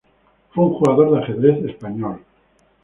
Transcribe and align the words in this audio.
Fue 0.49 0.63
un 0.65 0.73
jugador 0.73 1.11
de 1.11 1.19
ajedrez 1.19 1.63
español. 1.69 2.21